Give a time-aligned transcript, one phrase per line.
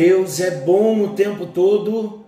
[0.00, 2.24] Deus é bom o tempo todo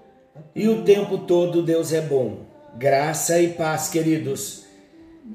[0.57, 2.39] e o tempo todo Deus é bom.
[2.77, 4.65] Graça e paz, queridos.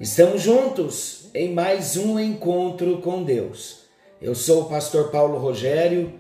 [0.02, 3.86] Estamos juntos em mais um encontro com Deus.
[4.22, 6.12] Eu sou o pastor Paulo Rogério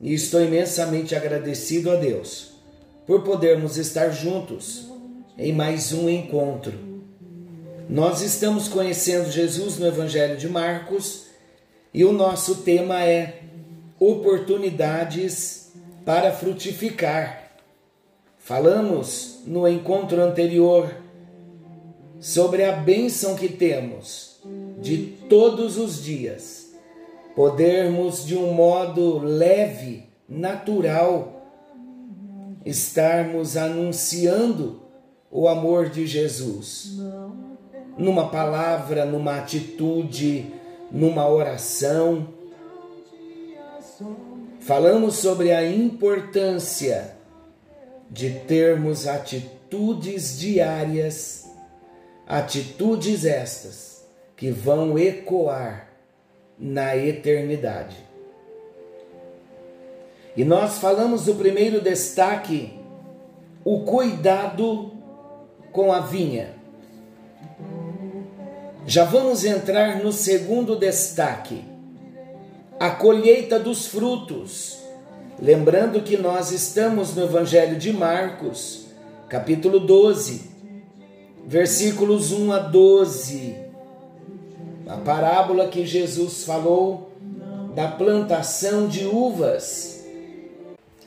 [0.00, 2.52] e estou imensamente agradecido a Deus
[3.04, 4.92] por podermos estar juntos
[5.36, 6.74] em mais um encontro.
[7.88, 11.26] Nós estamos conhecendo Jesus no Evangelho de Marcos
[11.92, 13.40] e o nosso tema é
[14.10, 15.72] oportunidades
[16.04, 17.52] para frutificar.
[18.36, 20.96] Falamos no encontro anterior
[22.18, 24.40] sobre a bênção que temos
[24.80, 24.98] de
[25.28, 26.72] todos os dias
[27.36, 31.46] podermos de um modo leve, natural,
[32.66, 34.82] estarmos anunciando
[35.30, 36.98] o amor de Jesus.
[37.96, 40.46] Numa palavra, numa atitude,
[40.90, 42.41] numa oração
[44.64, 47.16] falamos sobre a importância
[48.08, 51.50] de termos atitudes diárias,
[52.26, 55.88] atitudes estas que vão ecoar
[56.58, 57.96] na eternidade.
[60.36, 62.78] E nós falamos do primeiro destaque,
[63.64, 64.92] o cuidado
[65.72, 66.54] com a vinha.
[68.86, 71.64] Já vamos entrar no segundo destaque,
[72.82, 74.78] a colheita dos frutos.
[75.40, 78.86] Lembrando que nós estamos no Evangelho de Marcos,
[79.28, 80.50] capítulo 12,
[81.46, 83.56] versículos 1 a 12.
[84.88, 87.12] A parábola que Jesus falou
[87.72, 90.04] da plantação de uvas.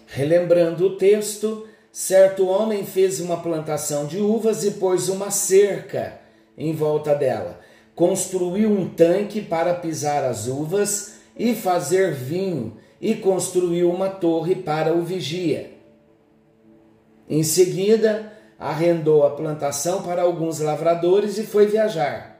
[0.08, 6.22] Relembrando o texto, certo homem fez uma plantação de uvas e pôs uma cerca
[6.58, 7.60] em volta dela.
[7.94, 14.94] Construiu um tanque para pisar as uvas e fazer vinho, e construiu uma torre para
[14.94, 15.72] o vigia.
[17.30, 22.40] Em seguida, arrendou a plantação para alguns lavradores e foi viajar.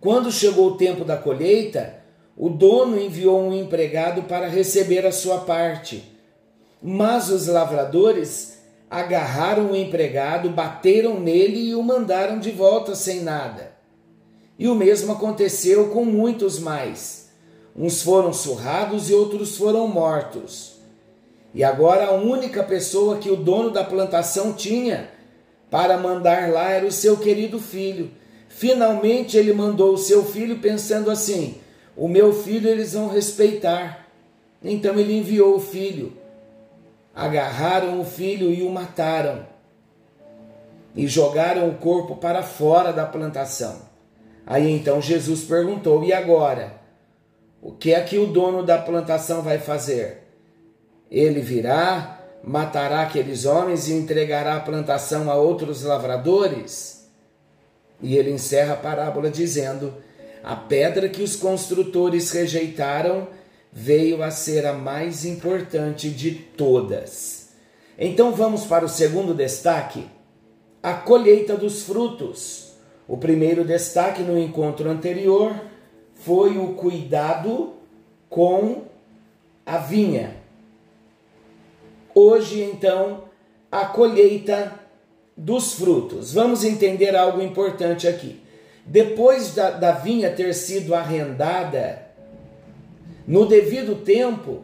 [0.00, 1.96] Quando chegou o tempo da colheita,
[2.36, 6.16] o dono enviou um empregado para receber a sua parte.
[6.80, 8.58] Mas os lavradores
[8.88, 13.72] agarraram o empregado, bateram nele e o mandaram de volta sem nada.
[14.56, 17.17] E o mesmo aconteceu com muitos mais.
[17.78, 20.78] Uns foram surrados e outros foram mortos.
[21.54, 25.08] E agora a única pessoa que o dono da plantação tinha
[25.70, 28.10] para mandar lá era o seu querido filho.
[28.48, 31.54] Finalmente ele mandou o seu filho pensando assim:
[31.96, 34.08] o meu filho eles vão respeitar.
[34.60, 36.14] Então ele enviou o filho.
[37.14, 39.46] Agarraram o filho e o mataram.
[40.96, 43.82] E jogaram o corpo para fora da plantação.
[44.44, 46.77] Aí então Jesus perguntou: E agora?
[47.60, 50.22] O que é que o dono da plantação vai fazer?
[51.10, 57.08] Ele virá, matará aqueles homens e entregará a plantação a outros lavradores?
[58.00, 59.94] E ele encerra a parábola dizendo:
[60.42, 63.26] A pedra que os construtores rejeitaram
[63.72, 67.48] veio a ser a mais importante de todas.
[67.98, 70.06] Então vamos para o segundo destaque:
[70.82, 72.68] a colheita dos frutos.
[73.08, 75.58] O primeiro destaque no encontro anterior
[76.18, 77.74] foi o cuidado
[78.28, 78.82] com
[79.64, 80.36] a vinha.
[82.14, 83.24] Hoje, então,
[83.70, 84.72] a colheita
[85.36, 86.34] dos frutos.
[86.34, 88.40] Vamos entender algo importante aqui.
[88.84, 92.06] Depois da, da vinha ter sido arrendada,
[93.26, 94.62] no devido tempo,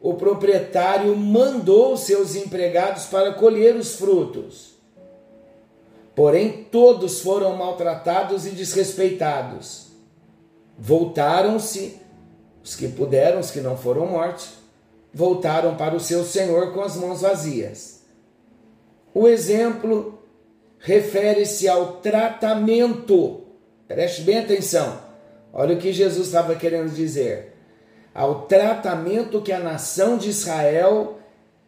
[0.00, 4.76] o proprietário mandou seus empregados para colher os frutos.
[6.14, 9.85] Porém, todos foram maltratados e desrespeitados.
[10.78, 12.00] Voltaram-se,
[12.62, 14.54] os que puderam, os que não foram mortos,
[15.12, 18.02] voltaram para o seu senhor com as mãos vazias.
[19.14, 20.18] O exemplo
[20.78, 23.44] refere-se ao tratamento.
[23.88, 25.00] Preste bem atenção.
[25.52, 27.54] Olha o que Jesus estava querendo dizer.
[28.14, 31.18] Ao tratamento que a nação de Israel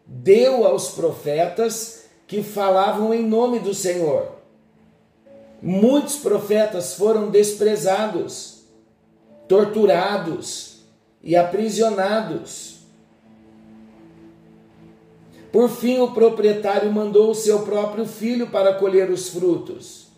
[0.04, 4.32] deu aos profetas que falavam em nome do Senhor.
[5.62, 8.57] Muitos profetas foram desprezados
[9.48, 10.82] torturados
[11.22, 12.76] e aprisionados.
[15.50, 20.08] Por fim, o proprietário mandou o seu próprio filho para colher os frutos.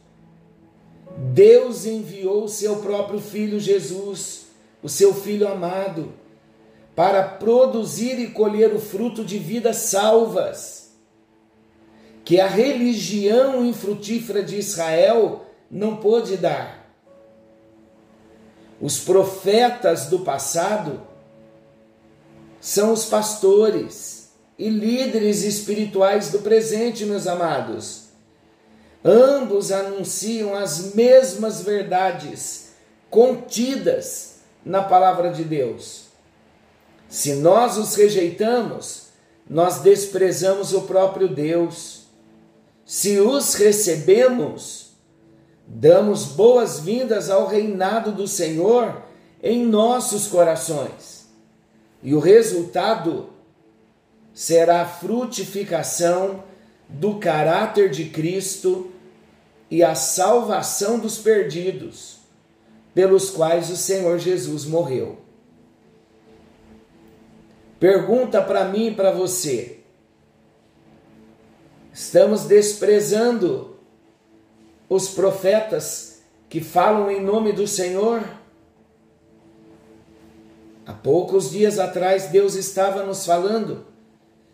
[1.17, 4.49] Deus enviou o seu próprio filho Jesus,
[4.83, 6.13] o seu filho amado,
[6.97, 10.93] para produzir e colher o fruto de vidas salvas,
[12.25, 16.80] que a religião infrutífera de Israel não pôde dar.
[18.81, 21.03] Os profetas do passado
[22.61, 28.05] são os pastores e líderes espirituais do presente, meus amados.
[29.05, 32.71] Ambos anunciam as mesmas verdades
[33.09, 36.05] contidas na palavra de Deus.
[37.09, 39.09] Se nós os rejeitamos,
[39.49, 42.03] nós desprezamos o próprio Deus.
[42.85, 44.90] Se os recebemos,
[45.73, 49.03] damos boas-vindas ao reinado do Senhor
[49.41, 51.29] em nossos corações.
[52.03, 53.31] E o resultado
[54.35, 56.43] será a frutificação
[56.89, 58.91] do caráter de Cristo
[59.71, 62.17] e a salvação dos perdidos,
[62.93, 65.19] pelos quais o Senhor Jesus morreu.
[67.79, 69.79] Pergunta para mim e para você:
[71.93, 73.77] estamos desprezando
[74.91, 78.23] os profetas que falam em nome do Senhor?
[80.85, 83.87] Há poucos dias atrás, Deus estava nos falando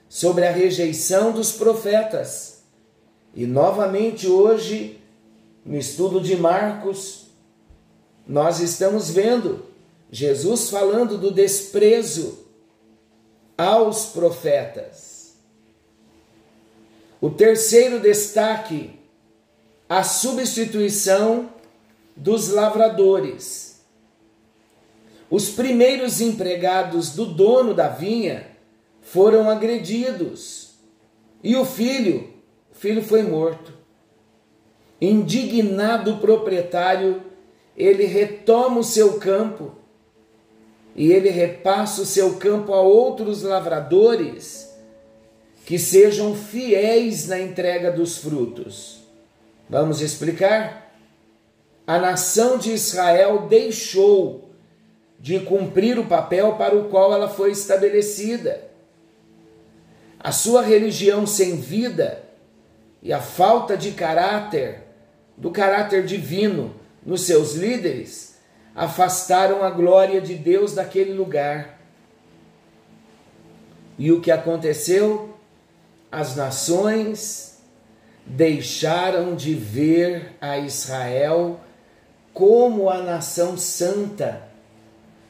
[0.09, 2.63] sobre a rejeição dos profetas.
[3.35, 5.01] E novamente hoje,
[5.65, 7.29] no estudo de Marcos,
[8.27, 9.65] nós estamos vendo
[10.11, 12.47] Jesus falando do desprezo
[13.57, 15.35] aos profetas.
[17.21, 18.99] O terceiro destaque,
[19.89, 21.51] a substituição
[22.17, 23.81] dos lavradores.
[25.31, 28.49] Os primeiros empregados do dono da vinha
[29.01, 30.71] foram agredidos
[31.43, 32.33] e o filho,
[32.73, 33.73] o filho foi morto.
[35.01, 37.23] Indignado o proprietário,
[37.77, 39.73] ele retoma o seu campo
[40.95, 44.75] e ele repassa o seu campo a outros lavradores
[45.67, 49.06] que sejam fiéis na entrega dos frutos.
[49.69, 50.93] Vamos explicar?
[51.87, 54.51] A nação de Israel deixou
[55.19, 58.69] de cumprir o papel para o qual ela foi estabelecida.
[60.19, 62.23] A sua religião sem vida
[63.03, 64.83] e a falta de caráter,
[65.37, 66.75] do caráter divino
[67.05, 68.37] nos seus líderes,
[68.75, 71.81] afastaram a glória de Deus daquele lugar.
[73.99, 75.35] E o que aconteceu?
[76.11, 77.56] As nações
[78.27, 81.61] deixaram de ver a Israel
[82.35, 84.43] como a nação santa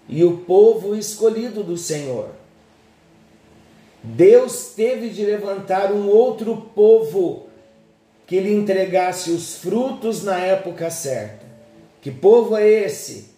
[0.09, 2.31] e o povo escolhido do Senhor.
[4.03, 7.47] Deus teve de levantar um outro povo
[8.27, 11.47] que lhe entregasse os frutos na época certa.
[12.01, 13.31] Que povo é esse?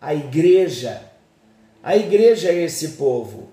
[0.00, 1.02] A igreja.
[1.82, 3.48] A igreja é esse povo.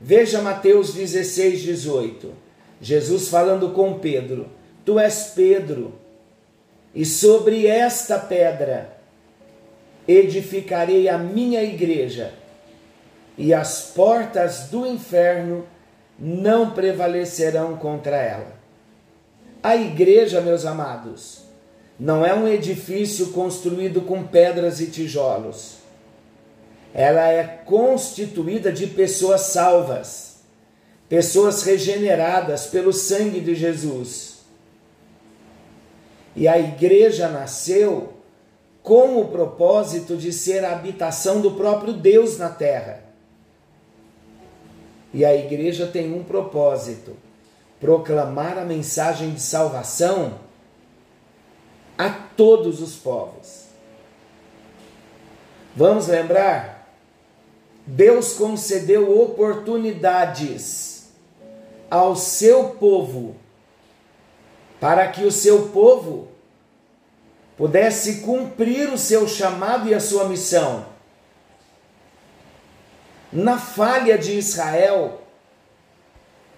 [0.00, 2.32] Veja Mateus 16, 18.
[2.80, 4.48] Jesus falando com Pedro:
[4.84, 5.94] Tu és Pedro,
[6.94, 8.96] e sobre esta pedra
[10.06, 12.34] edificarei a minha igreja,
[13.38, 15.64] e as portas do inferno
[16.18, 18.52] não prevalecerão contra ela.
[19.62, 21.42] A igreja, meus amados,
[21.98, 25.76] não é um edifício construído com pedras e tijolos.
[26.92, 30.40] Ela é constituída de pessoas salvas,
[31.08, 34.31] pessoas regeneradas pelo sangue de Jesus.
[36.34, 38.14] E a igreja nasceu
[38.82, 43.04] com o propósito de ser a habitação do próprio Deus na terra.
[45.14, 47.16] E a igreja tem um propósito:
[47.80, 50.38] proclamar a mensagem de salvação
[51.98, 53.66] a todos os povos.
[55.76, 56.90] Vamos lembrar?
[57.86, 61.10] Deus concedeu oportunidades
[61.90, 63.36] ao seu povo
[64.82, 66.26] para que o seu povo
[67.56, 70.86] pudesse cumprir o seu chamado e a sua missão.
[73.32, 75.22] Na falha de Israel,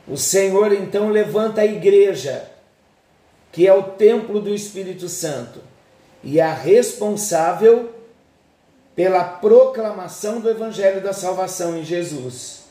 [0.08, 2.50] o Senhor então levanta a igreja,
[3.52, 5.60] que é o templo do Espírito Santo,
[6.22, 7.94] e é a responsável
[8.96, 12.64] pela proclamação do Evangelho da salvação em Jesus.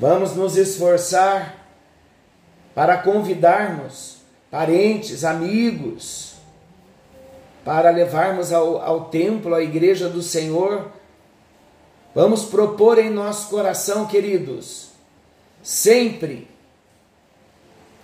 [0.00, 1.64] Vamos nos esforçar
[2.74, 4.20] para convidarmos
[4.52, 6.34] parentes, amigos,
[7.64, 10.92] para levarmos ao, ao templo, à igreja do Senhor.
[12.14, 14.90] Vamos propor em nosso coração, queridos,
[15.62, 16.46] sempre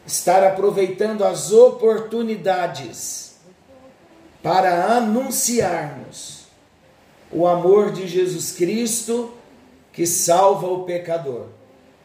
[0.07, 3.37] estar aproveitando as oportunidades
[4.43, 6.47] para anunciarmos
[7.31, 9.35] o amor de Jesus Cristo
[9.93, 11.49] que salva o pecador.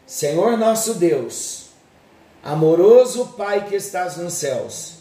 [0.06, 1.63] Senhor nosso Deus,
[2.44, 4.94] amoroso Pai que estás nos céus,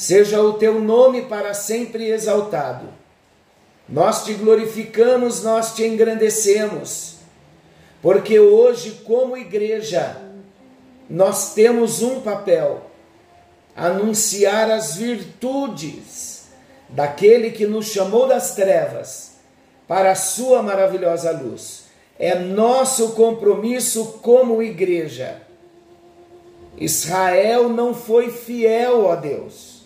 [0.00, 2.88] Seja o teu nome para sempre exaltado.
[3.88, 7.16] Nós te glorificamos, nós te engrandecemos.
[8.00, 10.16] Porque hoje, como igreja,
[11.08, 12.82] nós temos um papel:
[13.76, 16.44] anunciar as virtudes
[16.88, 19.32] daquele que nos chamou das trevas
[19.86, 21.84] para a sua maravilhosa luz.
[22.18, 25.49] É nosso compromisso como igreja.
[26.76, 29.80] Israel não foi fiel a Deus.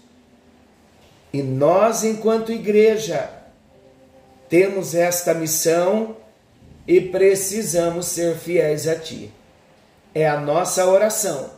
[1.33, 3.29] E nós, enquanto igreja,
[4.49, 6.17] temos esta missão
[6.87, 9.33] e precisamos ser fiéis a Ti.
[10.15, 11.51] É a nossa oração.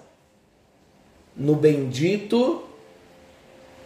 [1.36, 2.64] No bendito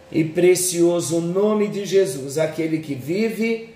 [0.09, 3.75] e precioso nome de Jesus, aquele que vive,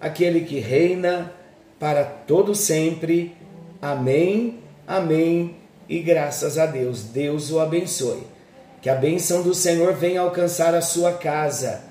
[0.00, 1.32] aquele que reina
[1.78, 3.34] para todo sempre.
[3.80, 4.58] Amém.
[4.86, 5.63] Amém.
[5.88, 8.22] E graças a Deus, Deus o abençoe.
[8.80, 11.82] Que a bênção do Senhor venha alcançar a sua casa,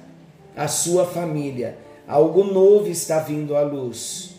[0.56, 1.78] a sua família.
[2.08, 4.34] Algo novo está vindo à luz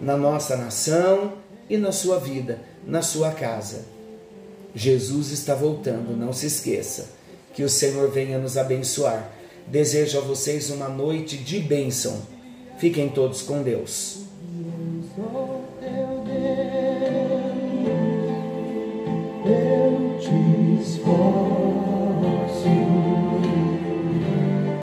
[0.00, 1.32] na nossa nação
[1.68, 3.84] e na sua vida, na sua casa.
[4.74, 7.10] Jesus está voltando, não se esqueça.
[7.52, 9.32] Que o Senhor venha nos abençoar.
[9.66, 12.22] Desejo a vocês uma noite de bênção.
[12.78, 14.27] Fiquem todos com Deus.